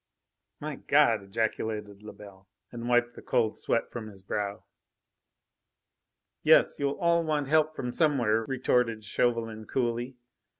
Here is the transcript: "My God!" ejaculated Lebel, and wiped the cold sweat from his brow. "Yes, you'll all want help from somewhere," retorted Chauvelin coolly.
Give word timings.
"My 0.59 0.77
God!" 0.77 1.21
ejaculated 1.21 2.01
Lebel, 2.01 2.47
and 2.71 2.89
wiped 2.89 3.13
the 3.13 3.21
cold 3.21 3.55
sweat 3.55 3.91
from 3.91 4.07
his 4.07 4.23
brow. 4.23 4.63
"Yes, 6.41 6.77
you'll 6.79 6.97
all 6.97 7.23
want 7.23 7.49
help 7.49 7.75
from 7.75 7.93
somewhere," 7.93 8.43
retorted 8.45 9.05
Chauvelin 9.05 9.65
coolly. 9.67 10.17